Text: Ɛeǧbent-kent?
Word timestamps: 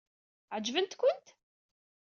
Ɛeǧbent-kent? 0.55 1.27